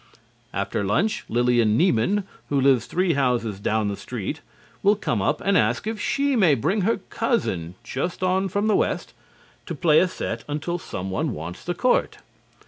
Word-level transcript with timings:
]After 0.51 0.83
lunch, 0.83 1.25
Lillian 1.29 1.77
Nieman, 1.77 2.23
who 2.49 2.59
lives 2.59 2.87
three 2.87 3.13
houses 3.13 3.59
down 3.59 3.87
the 3.87 3.95
street, 3.95 4.41
will 4.81 4.95
come 4.95 5.21
up 5.21 5.41
and 5.41 5.55
ask 5.55 5.85
if 5.85 5.99
she 6.01 6.35
may 6.35 6.55
bring 6.55 6.81
her 6.81 7.01
cousin 7.11 7.75
(just 7.83 8.23
on 8.23 8.49
from 8.49 8.65
the 8.65 8.75
West) 8.75 9.13
to 9.67 9.75
play 9.75 9.99
a 9.99 10.07
set 10.07 10.43
until 10.47 10.79
someone 10.79 11.33
wants 11.33 11.63
the 11.63 11.75
court. 11.75 12.17